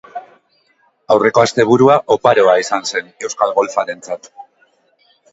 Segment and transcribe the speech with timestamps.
[1.15, 4.31] Aurreko asteburua oparoa izan zen euskal golfarentzat.